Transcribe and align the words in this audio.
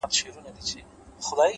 مثبت 0.03 0.15
لید 0.23 0.35
خنډونه 0.35 0.51
کوچني 0.57 0.83
کوي.! 1.25 1.47